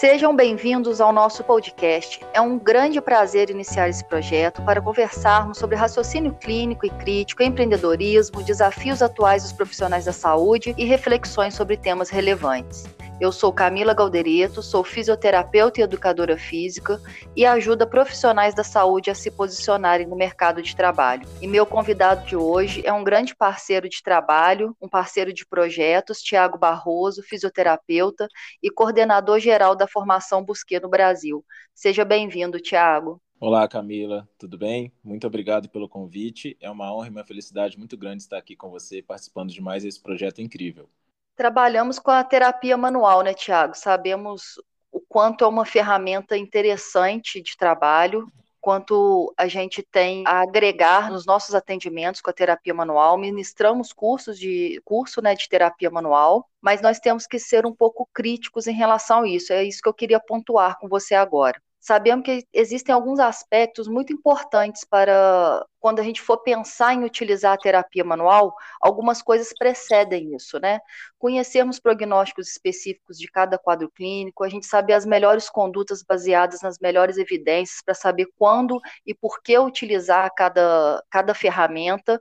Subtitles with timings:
[0.00, 2.20] Sejam bem-vindos ao nosso podcast.
[2.32, 8.42] É um grande prazer iniciar esse projeto para conversarmos sobre raciocínio clínico e crítico, empreendedorismo,
[8.42, 12.88] desafios atuais dos profissionais da saúde e reflexões sobre temas relevantes.
[13.20, 17.00] Eu sou Camila Galdereto, sou fisioterapeuta e educadora física
[17.36, 21.26] e ajuda profissionais da saúde a se posicionarem no mercado de trabalho.
[21.40, 26.20] E meu convidado de hoje é um grande parceiro de trabalho, um parceiro de projetos,
[26.20, 28.26] Tiago Barroso, fisioterapeuta
[28.60, 31.44] e coordenador geral da formação Busquê no Brasil.
[31.72, 33.22] Seja bem-vindo, Tiago.
[33.38, 34.92] Olá, Camila, tudo bem?
[35.04, 36.56] Muito obrigado pelo convite.
[36.60, 39.84] É uma honra e uma felicidade muito grande estar aqui com você, participando de mais
[39.84, 40.88] esse projeto incrível
[41.36, 43.74] trabalhamos com a terapia manual, né, Tiago?
[43.74, 48.26] Sabemos o quanto é uma ferramenta interessante de trabalho,
[48.60, 53.18] quanto a gente tem a agregar nos nossos atendimentos com a terapia manual.
[53.18, 58.08] Ministramos cursos de curso, né, de terapia manual, mas nós temos que ser um pouco
[58.14, 59.52] críticos em relação a isso.
[59.52, 64.10] É isso que eu queria pontuar com você agora sabemos que existem alguns aspectos muito
[64.10, 70.34] importantes para quando a gente for pensar em utilizar a terapia manual, algumas coisas precedem
[70.34, 70.80] isso, né?
[71.18, 76.78] Conhecermos prognósticos específicos de cada quadro clínico, a gente saber as melhores condutas baseadas nas
[76.78, 82.18] melhores evidências para saber quando e por que utilizar cada, cada ferramenta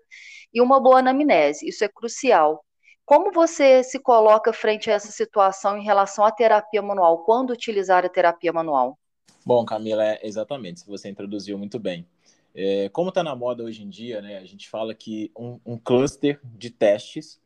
[0.53, 2.66] e uma boa anamnese, isso é crucial.
[3.06, 7.23] Como você se coloca frente a essa situação em relação à terapia manual?
[7.23, 8.97] Quando utilizar a terapia manual?
[9.45, 12.08] Bom, Camila, é exatamente, você introduziu muito bem.
[12.55, 15.77] É, como está na moda hoje em dia, né, a gente fala que um, um,
[15.77, 17.41] cluster de testes,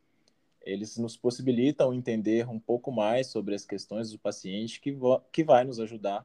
[0.62, 4.96] eles nos possibilitam entender um pouco mais sobre as questões do paciente que,
[5.32, 6.24] que vai nos ajudar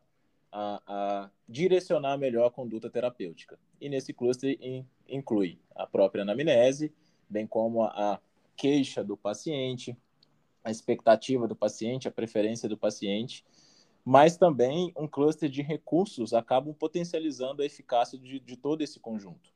[0.51, 3.59] a, a, direcionar melhor a conduta terapêutica.
[3.81, 6.93] E nesse cluster in, inclui a própria anamnese,
[7.31, 8.21] bem como a, a
[8.57, 9.97] queixa do paciente,
[10.63, 13.43] a expectativa do paciente, a preferência do paciente,
[14.05, 19.53] mas também um cluster de recursos acabam potencializando a eficácia de, de todo esse conjunto.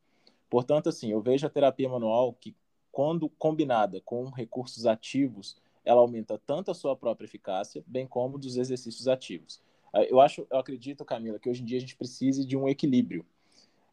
[0.49, 2.55] Portanto, assim, eu vejo a terapia manual que,
[2.93, 8.57] quando combinada com recursos ativos, ela aumenta tanto a sua própria eficácia, bem como dos
[8.57, 9.61] exercícios ativos.
[9.93, 12.69] Ah, eu acho, eu acredito, Camila, que hoje em dia a gente precise de um
[12.69, 13.25] equilíbrio.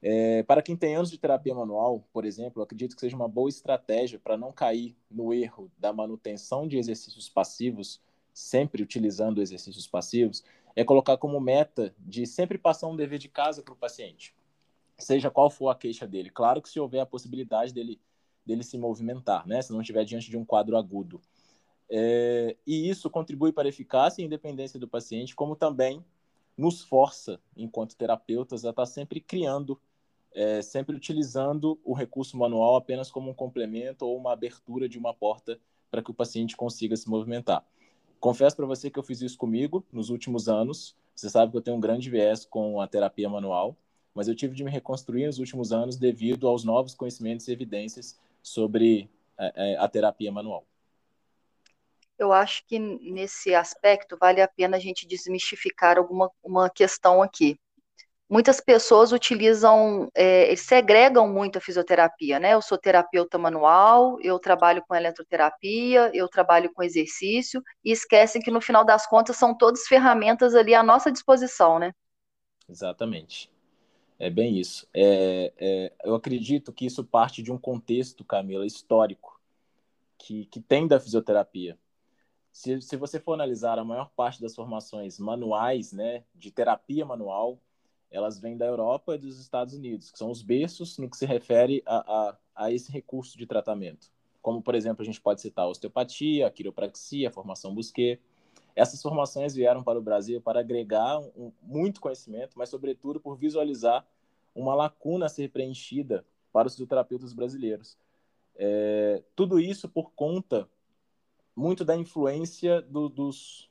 [0.02, 3.28] É, para quem tem anos de terapia manual, por exemplo, eu acredito que seja uma
[3.28, 8.02] boa estratégia para não cair no erro da manutenção de exercícios passivos
[8.34, 10.44] sempre utilizando exercícios passivos,
[10.76, 14.34] é colocar como meta de sempre passar um dever de casa para o paciente,
[14.98, 16.30] seja qual for a queixa dele.
[16.30, 18.00] Claro que se houver a possibilidade dele,
[18.46, 19.62] dele se movimentar, né?
[19.62, 21.22] se não estiver diante de um quadro agudo.
[21.90, 26.04] É, e isso contribui para a eficácia e independência do paciente, como também
[26.58, 29.80] nos força, enquanto terapeutas, a estar sempre criando,
[30.34, 35.14] é, sempre utilizando o recurso manual apenas como um complemento ou uma abertura de uma
[35.14, 35.60] porta
[35.92, 37.64] para que o paciente consiga se movimentar.
[38.24, 40.96] Confesso para você que eu fiz isso comigo nos últimos anos.
[41.14, 43.76] Você sabe que eu tenho um grande viés com a terapia manual,
[44.16, 48.18] mas eu tive de me reconstruir nos últimos anos devido aos novos conhecimentos e evidências
[48.42, 50.66] sobre é, é, a terapia manual.
[52.18, 57.60] Eu acho que nesse aspecto vale a pena a gente desmistificar alguma uma questão aqui
[58.30, 62.54] muitas pessoas utilizam, é, segregam muito a fisioterapia, né?
[62.54, 68.52] Eu sou terapeuta manual, eu trabalho com eletroterapia, eu trabalho com exercício, e esquecem que
[68.52, 71.92] no final das contas são todas ferramentas ali à nossa disposição, né?
[72.68, 73.52] Exatamente.
[74.18, 74.88] É bem isso.
[74.94, 79.40] É, é, eu acredito que isso parte de um contexto, Camila, histórico,
[80.18, 81.78] que, que tem da fisioterapia.
[82.52, 87.60] Se, se você for analisar a maior parte das formações manuais, né, de terapia manual,
[88.14, 91.26] elas vêm da Europa e dos Estados Unidos, que são os berços no que se
[91.26, 91.98] refere a,
[92.30, 94.12] a, a esse recurso de tratamento.
[94.40, 98.22] Como, por exemplo, a gente pode citar a osteopatia, a quiropraxia, a formação Busquet.
[98.76, 104.06] Essas formações vieram para o Brasil para agregar um, muito conhecimento, mas, sobretudo, por visualizar
[104.54, 107.98] uma lacuna a ser preenchida para os fisioterapeutas brasileiros.
[108.56, 110.70] É, tudo isso por conta
[111.56, 113.70] muito da influência do, dos,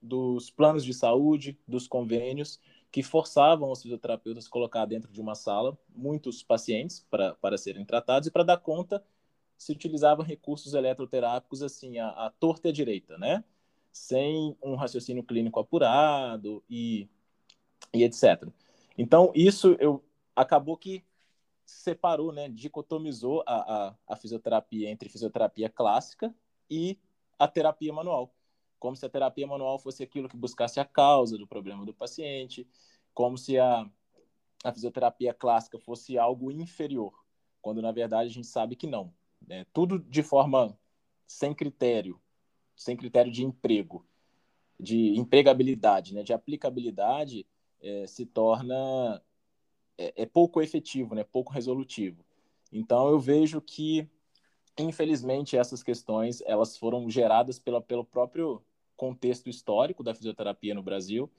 [0.00, 2.60] dos planos de saúde, dos convênios,
[2.94, 8.28] que forçavam os fisioterapeutas a colocar dentro de uma sala muitos pacientes para, serem tratados
[8.28, 9.04] e para dar conta
[9.58, 13.42] se utilizavam recursos eletroterápicos assim, a, a torta e a direita, né?
[13.90, 17.08] Sem um raciocínio clínico apurado e,
[17.92, 18.48] e etc.
[18.96, 20.00] Então, isso eu
[20.36, 21.04] acabou que
[21.66, 26.32] separou, né, dicotomizou a, a, a fisioterapia entre fisioterapia clássica
[26.70, 26.96] e
[27.40, 28.32] a terapia manual
[28.84, 32.68] como se a terapia manual fosse aquilo que buscasse a causa do problema do paciente,
[33.14, 33.90] como se a,
[34.62, 37.24] a fisioterapia clássica fosse algo inferior,
[37.62, 39.10] quando na verdade a gente sabe que não.
[39.40, 39.64] Né?
[39.72, 40.78] Tudo de forma
[41.26, 42.20] sem critério,
[42.76, 44.04] sem critério de emprego.
[44.78, 47.46] de empregabilidade, né, de aplicabilidade,
[47.80, 49.22] é, se torna
[49.96, 52.22] é, é, pouco efetivo, né, pouco resolutivo.
[52.70, 54.06] Então eu vejo que
[54.78, 58.62] infelizmente essas questões elas foram geradas pela, pelo próprio
[59.04, 61.30] contexto histórico da fisioterapia no Brasil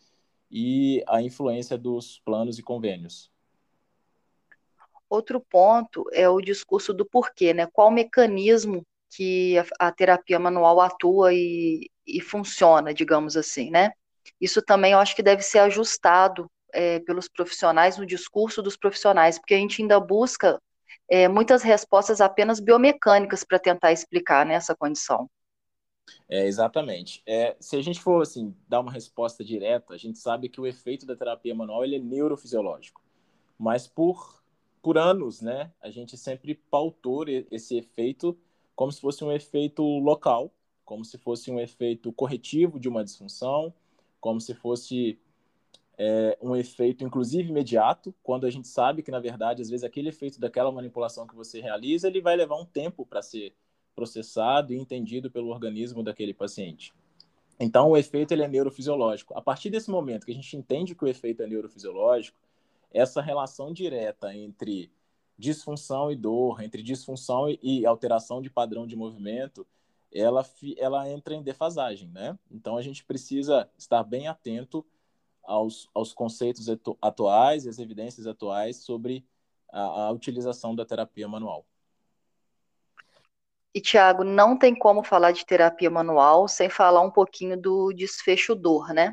[0.52, 3.32] e a influência dos planos e convênios.
[5.10, 7.66] Outro ponto é o discurso do porquê, né?
[7.66, 13.92] Qual mecanismo que a, a terapia manual atua e, e, funciona, digamos assim, né?
[14.40, 19.40] Isso também eu acho que deve ser ajustado é, pelos profissionais no discurso dos profissionais,
[19.40, 20.60] porque a gente ainda busca
[21.10, 25.30] é, muitas respostas apenas biomecânicas para tentar explicar né, essa condição.
[26.30, 27.22] É, exatamente.
[27.26, 30.68] É, se a gente for assim dar uma resposta direta, a gente sabe que o
[30.68, 33.02] efeito da terapia manual ele é neurofisiológico.
[33.58, 34.44] Mas por,
[34.82, 38.38] por anos, né, a gente sempre pautou esse efeito
[38.76, 40.52] como se fosse um efeito local,
[40.84, 43.74] como se fosse um efeito corretivo de uma disfunção,
[44.20, 45.18] como se fosse
[45.98, 50.10] é, um efeito, inclusive imediato, quando a gente sabe que, na verdade, às vezes aquele
[50.10, 53.56] efeito daquela manipulação que você realiza, ele vai levar um tempo para ser
[53.96, 56.94] processado e entendido pelo organismo daquele paciente.
[57.60, 59.34] Então, o efeito ele é neurofisiológico.
[59.38, 62.38] A partir desse momento que a gente entende que o efeito é neurofisiológico,
[62.92, 64.92] essa relação direta entre
[65.38, 69.66] disfunção e dor, entre disfunção e alteração de padrão de movimento,
[70.14, 70.46] ela,
[70.78, 72.38] ela entra em defasagem, né?
[72.52, 74.86] Então, a gente precisa estar bem atento
[75.44, 76.68] aos, aos conceitos
[77.02, 79.26] atuais, as evidências atuais sobre
[79.72, 81.66] a, a utilização da terapia manual.
[83.76, 88.56] E, Tiago, não tem como falar de terapia manual sem falar um pouquinho do desfecho
[88.56, 89.12] dor, né?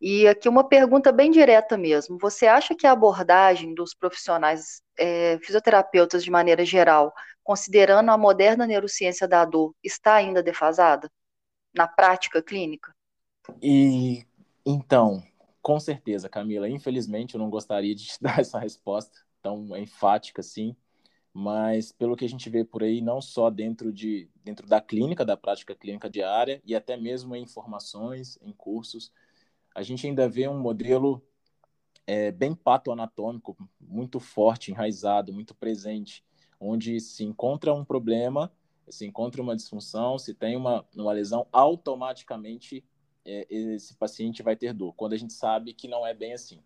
[0.00, 2.16] E aqui uma pergunta bem direta mesmo.
[2.20, 7.12] Você acha que a abordagem dos profissionais é, fisioterapeutas de maneira geral,
[7.42, 11.10] considerando a moderna neurociência da dor, está ainda defasada
[11.74, 12.94] na prática clínica?
[13.60, 14.24] E
[14.64, 15.20] então,
[15.60, 16.68] com certeza, Camila.
[16.68, 20.76] Infelizmente, eu não gostaria de te dar essa resposta tão enfática assim
[21.38, 25.24] mas pelo que a gente vê por aí, não só dentro, de, dentro da clínica,
[25.24, 29.12] da prática clínica diária, e até mesmo em formações, em cursos,
[29.72, 31.24] a gente ainda vê um modelo
[32.08, 36.24] é, bem patoanatômico, muito forte, enraizado, muito presente,
[36.58, 38.52] onde se encontra um problema,
[38.88, 42.84] se encontra uma disfunção, se tem uma, uma lesão, automaticamente
[43.24, 46.58] é, esse paciente vai ter dor, quando a gente sabe que não é bem assim.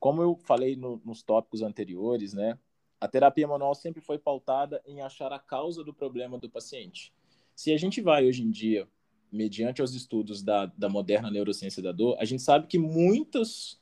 [0.00, 2.58] Como eu falei no, nos tópicos anteriores, né,
[3.00, 7.12] a terapia manual sempre foi pautada em achar a causa do problema do paciente.
[7.56, 8.86] Se a gente vai hoje em dia,
[9.32, 13.80] mediante os estudos da, da moderna neurociência da dor, a gente sabe que muitos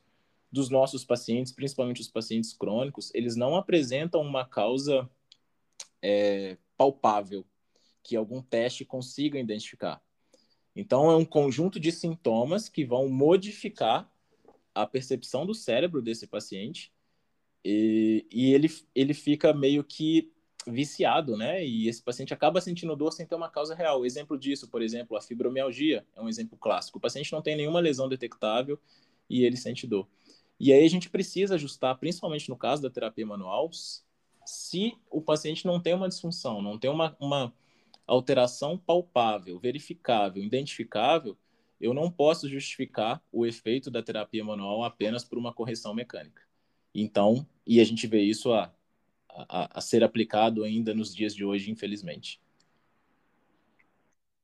[0.51, 5.09] dos nossos pacientes, principalmente os pacientes crônicos, eles não apresentam uma causa
[6.01, 7.45] é, palpável
[8.03, 10.03] que algum teste consiga identificar.
[10.75, 14.11] Então, é um conjunto de sintomas que vão modificar
[14.75, 16.93] a percepção do cérebro desse paciente
[17.65, 20.33] e, e ele, ele fica meio que
[20.67, 21.65] viciado, né?
[21.65, 24.05] E esse paciente acaba sentindo dor sem ter uma causa real.
[24.05, 26.99] Exemplo disso, por exemplo, a fibromialgia é um exemplo clássico.
[26.99, 28.79] O paciente não tem nenhuma lesão detectável
[29.29, 30.09] e ele sente dor.
[30.61, 33.71] E aí a gente precisa ajustar, principalmente no caso da terapia manual,
[34.45, 37.53] se o paciente não tem uma disfunção, não tem uma, uma
[38.07, 41.37] alteração palpável, verificável, identificável,
[41.81, 46.48] eu não posso justificar o efeito da terapia manual apenas por uma correção mecânica.
[47.01, 48.73] Então, e a gente vê isso a,
[49.29, 52.41] a, a ser aplicado ainda nos dias de hoje, infelizmente.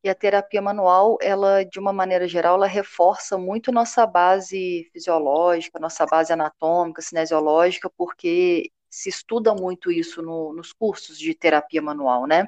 [0.02, 5.78] E a terapia manual, ela, de uma maneira geral, ela reforça muito nossa base fisiológica,
[5.78, 12.26] nossa base anatômica, cinesiológica, porque se estuda muito isso no, nos cursos de terapia manual,
[12.26, 12.46] né?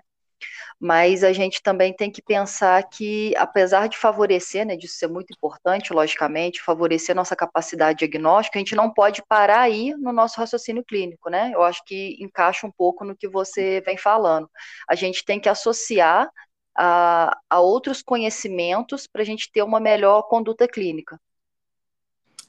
[0.81, 5.33] Mas a gente também tem que pensar que, apesar de favorecer, né, disso ser muito
[5.33, 10.85] importante, logicamente, favorecer nossa capacidade diagnóstica, a gente não pode parar aí no nosso raciocínio
[10.85, 11.51] clínico, né?
[11.55, 14.49] Eu acho que encaixa um pouco no que você vem falando.
[14.89, 16.29] A gente tem que associar
[16.77, 21.19] a, a outros conhecimentos para a gente ter uma melhor conduta clínica.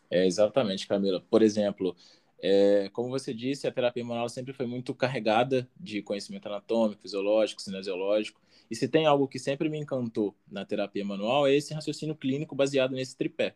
[0.09, 1.21] É, exatamente, Camila.
[1.29, 1.95] Por exemplo,
[2.39, 7.61] é, como você disse, a terapia manual sempre foi muito carregada de conhecimento anatômico, fisiológico,
[7.61, 8.39] cinesiológico.
[8.69, 12.55] E se tem algo que sempre me encantou na terapia manual é esse raciocínio clínico
[12.55, 13.55] baseado nesse tripé.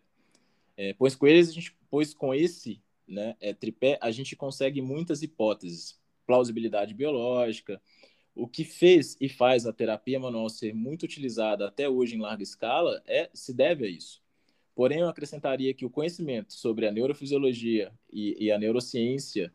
[0.75, 4.81] É, pois com eles, a gente, pois com esse né, é, tripé, a gente consegue
[4.81, 7.81] muitas hipóteses, plausibilidade biológica.
[8.33, 12.41] O que fez e faz a terapia manual ser muito utilizada até hoje em larga
[12.41, 14.21] escala é se deve a isso.
[14.75, 19.53] Porém, eu acrescentaria que o conhecimento sobre a neurofisiologia e, e a neurociência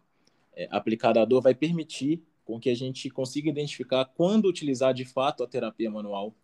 [0.54, 5.04] é, aplicada à dor vai permitir com que a gente consiga identificar quando utilizar de
[5.04, 6.34] fato a terapia manual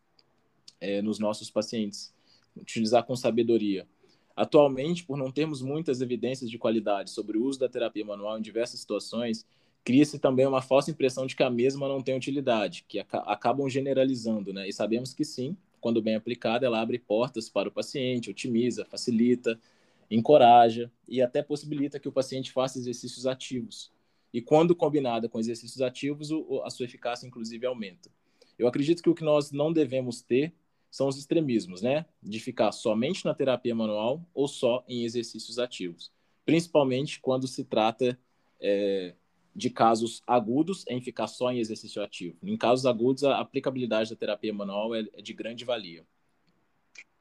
[0.81, 2.13] é, nos nossos pacientes.
[2.57, 3.87] utilizar com sabedoria.
[4.35, 8.43] Atualmente, por não termos muitas evidências de qualidade sobre o uso da terapia manual em
[8.43, 9.47] diversas situações,
[9.85, 14.53] cria-se também uma falsa impressão de que a mesma não tem utilidade, que acabam generalizando,
[14.53, 14.69] né?
[14.69, 19.61] E sabemos que sim, quando bem aplicada, ela abre portas para o paciente, otimiza, facilita,
[20.09, 23.93] encoraja e até possibilita que o paciente faça exercícios ativos.
[24.33, 26.31] E quando combinada com exercícios ativos,
[26.65, 28.09] a sua eficácia, inclusive, aumenta.
[28.57, 30.55] Eu acredito que o que nós não devemos ter
[30.89, 32.07] são os extremismos, né?
[32.23, 36.13] De ficar somente na terapia manual ou só em exercícios ativos.
[36.45, 38.17] Principalmente quando se trata
[38.61, 39.15] é,
[39.55, 42.37] de casos agudos em ficar só em exercício ativo.
[42.43, 46.05] Em casos agudos, a aplicabilidade da terapia manual é, é de grande valia.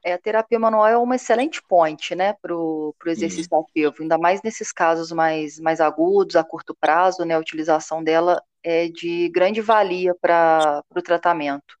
[0.04, 4.42] É, a terapia manual é uma excelente ponte, né, para o exercício ativo, ainda mais
[4.42, 9.60] nesses casos mais, mais agudos, a curto prazo, né, a utilização dela é de grande
[9.60, 11.78] valia para o tratamento.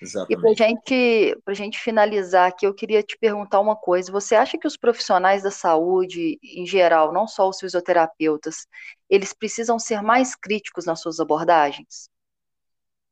[0.00, 0.38] Exatamente.
[0.38, 4.10] E para gente, a gente finalizar aqui, eu queria te perguntar uma coisa.
[4.10, 8.66] Você acha que os profissionais da saúde, em geral, não só os fisioterapeutas,
[9.08, 12.08] eles precisam ser mais críticos nas suas abordagens?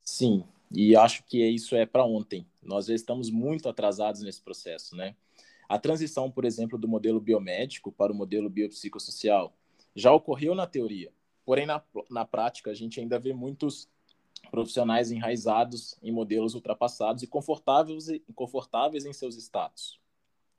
[0.02, 2.46] Sim, e acho que isso é para ontem.
[2.62, 5.14] Nós já estamos muito atrasados nesse processo, né?
[5.68, 9.54] A transição, por exemplo, do modelo biomédico para o modelo biopsicossocial
[9.94, 11.12] já ocorreu na teoria,
[11.44, 13.86] porém na, na prática a gente ainda vê muitos
[14.50, 20.00] profissionais enraizados em modelos ultrapassados e confortáveis, e confortáveis em seus status.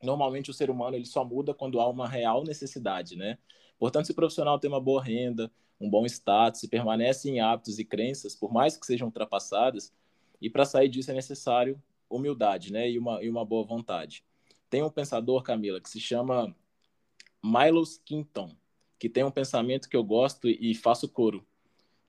[0.02, 3.38] Normalmente o ser humano ele só muda quando há uma real necessidade, né?
[3.78, 7.80] Portanto, se o profissional tem uma boa renda, um bom status, e permanece em hábitos
[7.80, 9.94] e crenças, por mais que sejam ultrapassadas,
[10.42, 12.90] e para sair disso é necessário humildade, né?
[12.90, 14.24] E uma, e uma boa vontade.
[14.70, 16.56] Tem um pensador, Camila, que se chama
[17.44, 18.56] Milos Quinton,
[18.98, 21.46] que tem um pensamento que eu gosto e faço coro,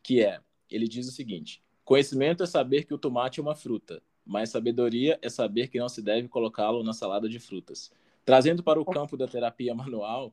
[0.03, 4.01] que é, ele diz o seguinte: Conhecimento é saber que o tomate é uma fruta,
[4.25, 7.91] mas sabedoria é saber que não se deve colocá-lo na salada de frutas.
[8.25, 10.33] Trazendo para o campo da terapia manual,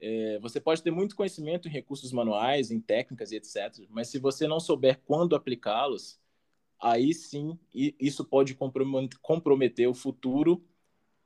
[0.00, 4.18] é, você pode ter muito conhecimento em recursos manuais, em técnicas e etc., mas se
[4.18, 6.18] você não souber quando aplicá-los,
[6.80, 8.56] aí sim isso pode
[9.20, 10.64] comprometer o futuro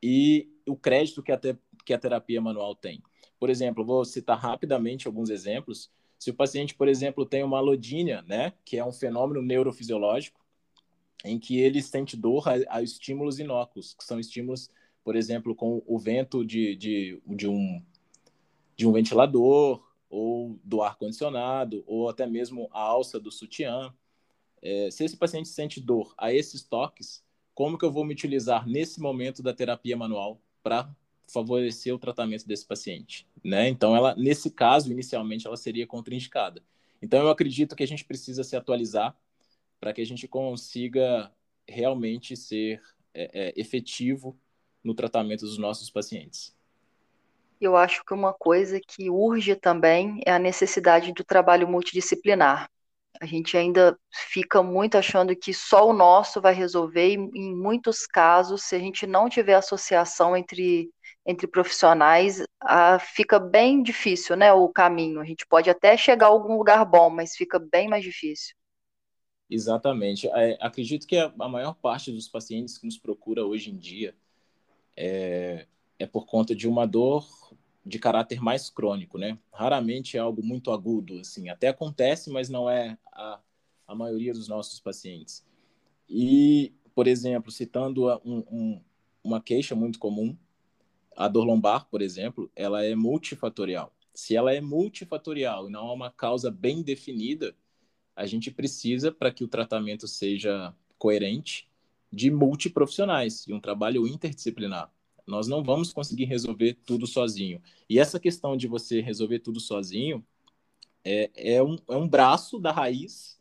[0.03, 3.01] e o crédito que a, te, que a terapia manual tem.
[3.39, 5.93] Por exemplo, vou citar rapidamente alguns exemplos.
[6.21, 10.39] Se o paciente, por exemplo, tem uma alodínia, né, que é um fenômeno neurofisiológico,
[11.25, 14.71] em que ele sente dor a, a estímulos inóculos, que são estímulos,
[15.03, 17.83] por exemplo, com o vento de, de, de, um,
[18.77, 23.95] de um ventilador, ou do ar-condicionado, ou até mesmo a alça do sutiã.
[24.61, 27.25] É, se esse paciente sente dor a esses toques,
[27.55, 30.95] como que eu vou me utilizar nesse momento da terapia manual para
[31.33, 33.69] favorecer o tratamento desse paciente, né?
[33.69, 36.63] Então, ela, nesse caso, inicialmente, ela seria contraindicada.
[37.01, 39.17] Então, eu acredito que a gente precisa se atualizar
[39.79, 41.33] para que a gente consiga
[41.67, 42.83] realmente ser
[43.15, 44.39] é, é, efetivo
[44.83, 46.55] no tratamento dos nossos pacientes.
[47.61, 52.71] Eu acho que uma coisa que urge também é a necessidade do trabalho multidisciplinar.
[53.21, 53.99] A gente ainda
[54.31, 58.79] fica muito achando que só o nosso vai resolver, e em muitos casos, se a
[58.79, 60.91] gente não tiver associação entre
[61.27, 65.21] entre profissionais, ah, fica bem difícil, né, o caminho.
[65.21, 68.55] A gente pode até chegar a algum lugar bom, mas fica bem mais difícil.
[69.49, 70.29] Exatamente.
[70.29, 74.15] É, acredito que a, a, maior parte dos pacientes que nos procura hoje em dia
[74.97, 75.67] é,
[75.99, 77.27] é por conta de uma dor
[77.85, 79.39] de caráter mais crônico, né?
[79.53, 81.49] Raramente é algo muito agudo, assim.
[81.49, 83.41] Até acontece, mas não é a,
[83.89, 85.45] a maioria dos nossos pacientes.
[86.09, 88.81] E, por exemplo, citando um, um,
[89.25, 90.37] uma queixa muito comum,
[91.21, 93.95] a dor lombar, por exemplo, ela é multifatorial.
[94.15, 97.55] Se ela é multifatorial e não há uma causa bem definida,
[98.17, 101.69] a gente precisa, para que o tratamento seja coerente,
[102.11, 104.91] de multiprofissionais e um trabalho interdisciplinar.
[105.27, 107.61] Nós não vamos conseguir resolver tudo sozinho.
[107.89, 110.25] E essa questão de você resolver tudo sozinho
[111.05, 113.39] é, é, um, é um braço da raiz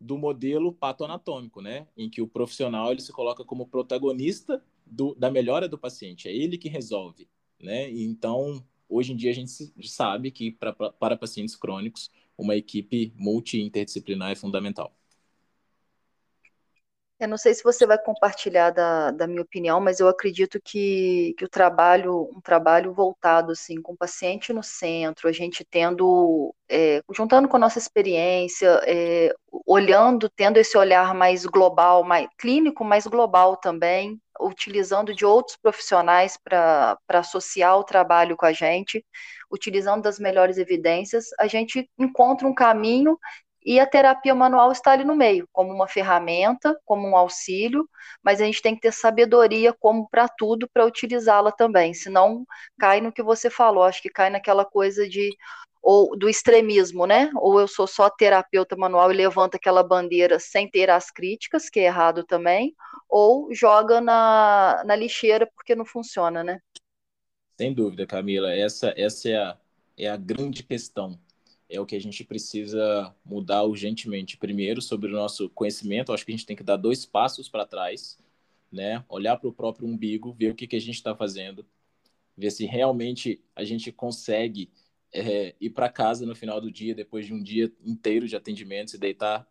[0.00, 1.88] do modelo patoanatômico, né?
[1.96, 6.34] Em que o profissional ele se coloca como protagonista do, da melhora do paciente, é
[6.34, 7.28] ele que resolve,
[7.60, 7.90] né?
[7.90, 9.50] Então, hoje em dia a gente
[9.88, 14.96] sabe que pra, pra, para pacientes crônicos, uma equipe multi-interdisciplinar é fundamental.
[17.22, 21.34] Eu não sei se você vai compartilhar da, da minha opinião, mas eu acredito que,
[21.38, 26.52] que o trabalho, um trabalho voltado assim, com o paciente no centro, a gente tendo,
[26.68, 29.32] é, juntando com a nossa experiência, é,
[29.64, 36.36] olhando, tendo esse olhar mais global, mais clínico, mais global também, utilizando de outros profissionais
[36.36, 39.06] para associar o trabalho com a gente,
[39.48, 43.16] utilizando das melhores evidências, a gente encontra um caminho
[43.64, 47.88] e a terapia manual está ali no meio, como uma ferramenta, como um auxílio,
[48.22, 52.44] mas a gente tem que ter sabedoria como para tudo para utilizá-la também, senão
[52.78, 55.30] cai no que você falou, acho que cai naquela coisa de
[55.82, 57.28] ou do extremismo, né?
[57.34, 61.80] Ou eu sou só terapeuta manual e levanto aquela bandeira sem ter as críticas, que
[61.80, 62.76] é errado também,
[63.08, 66.60] ou joga na, na lixeira porque não funciona, né?
[67.58, 68.54] Sem dúvida, Camila.
[68.54, 69.58] Essa, essa é, a,
[69.98, 71.18] é a grande questão.
[71.72, 74.36] É o que a gente precisa mudar urgentemente.
[74.36, 77.64] Primeiro, sobre o nosso conhecimento, acho que a gente tem que dar dois passos para
[77.64, 78.18] trás,
[78.70, 79.02] né?
[79.08, 81.64] Olhar para o próprio umbigo, ver o que, que a gente está fazendo,
[82.36, 84.70] ver se realmente a gente consegue
[85.12, 88.90] é, ir para casa no final do dia, depois de um dia inteiro de atendimento,
[88.90, 89.48] se deitar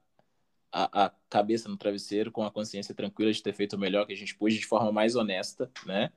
[0.71, 4.13] a, a, cabeça no travesseiro com a consciência tranquila de ter feito o melhor que
[4.13, 6.11] a gente pôde de forma mais honesta, né?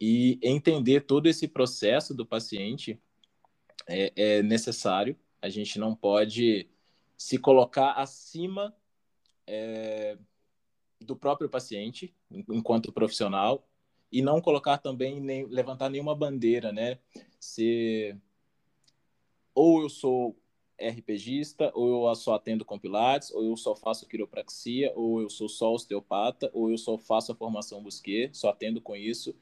[0.00, 3.00] E entender todo esse processo do paciente
[3.88, 5.16] é, é necessário.
[5.42, 6.70] A gente não pode
[7.18, 8.74] se colocar acima
[9.46, 10.16] é,
[11.00, 13.68] do próprio paciente enquanto profissional
[14.10, 16.98] e não colocar também nem levantar nenhuma bandeira, né?
[17.40, 18.16] Se
[19.54, 20.36] ou eu sou
[20.80, 25.48] RPGista, ou eu só atendo com pilates, ou eu só faço quiropraxia, ou eu sou
[25.48, 29.34] só osteopata, ou eu só faço a formação busquê, só atendo com isso.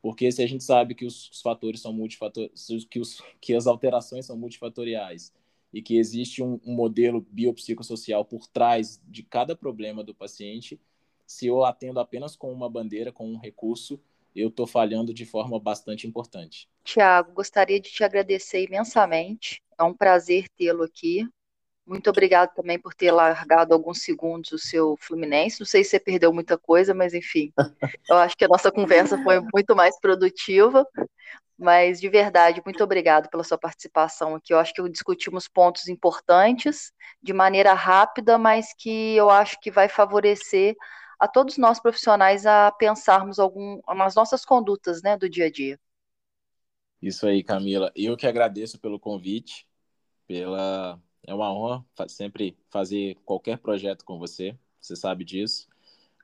[0.00, 3.00] Porque se a gente sabe que os, fatores são multifatoriais, que,
[3.40, 5.32] que as alterações são multifatoriais
[5.74, 10.80] e que existe um, um modelo biopsicossocial por trás de cada problema do paciente,
[11.26, 14.00] se eu atendo apenas com uma bandeira, com um recurso,
[14.36, 16.68] eu estou falhando de forma bastante importante.
[16.84, 19.60] Tiago, gostaria de te agradecer imensamente.
[19.76, 21.26] É um prazer tê-lo aqui.
[21.84, 25.60] Muito obrigado também por ter largado alguns segundos o seu Fluminense.
[25.60, 27.52] Não sei se você perdeu muita coisa, mas enfim,
[28.08, 30.86] eu acho que a nossa conversa foi muito mais produtiva.
[31.58, 34.52] Mas de verdade, muito obrigado pela sua participação aqui.
[34.52, 36.92] Eu acho que discutimos pontos importantes
[37.22, 40.74] de maneira rápida, mas que eu acho que vai favorecer
[41.18, 45.78] a todos nós profissionais a pensarmos algum, nas nossas condutas né, do dia a dia.
[47.00, 47.92] Isso aí, Camila.
[47.94, 49.66] Eu que agradeço pelo convite,
[50.26, 55.68] pela é uma honra sempre fazer qualquer projeto com você, você sabe disso.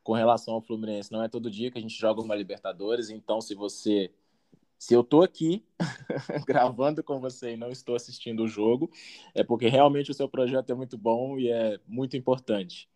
[0.03, 3.41] Com relação ao Fluminense, não é todo dia que a gente joga uma Libertadores, então
[3.41, 4.11] se você
[4.81, 5.63] se eu tô aqui
[6.47, 8.91] gravando com você e não estou assistindo o jogo,
[9.35, 12.89] é porque realmente o seu projeto é muito bom e é muito importante.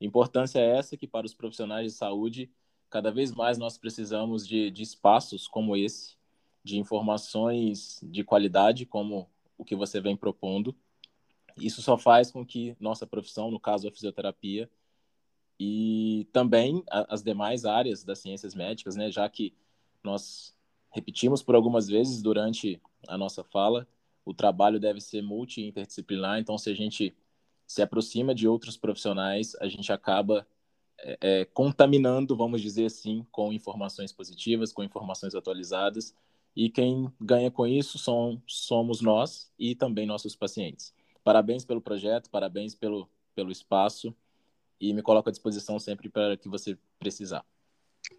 [0.00, 2.50] Importância é essa que, para os profissionais de saúde,
[2.90, 6.16] cada vez mais nós precisamos de, de espaços como esse,
[6.64, 10.74] de informações de qualidade, como o que você vem propondo.
[11.56, 14.68] Isso só faz com que nossa profissão, no caso a fisioterapia,
[15.58, 19.54] e também as demais áreas das ciências médicas, né, já que
[20.02, 20.57] nós
[20.90, 23.86] repetimos por algumas vezes durante a nossa fala,
[24.24, 27.16] o trabalho deve ser multi-interdisciplinar, então se a gente
[27.66, 30.46] se aproxima de outros profissionais, a gente acaba
[31.00, 36.14] é, é, contaminando, vamos dizer assim, com informações positivas, com informações atualizadas.
[36.56, 40.94] E quem ganha com isso são, somos nós e também nossos pacientes.
[41.22, 44.14] Parabéns pelo projeto, parabéns pelo, pelo espaço
[44.80, 47.44] e me coloco à disposição sempre para que você precisar.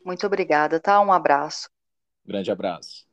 [0.06, 1.02] Muito obrigada, tá?
[1.02, 1.70] Um abraço.
[2.26, 3.09] Grande abraço.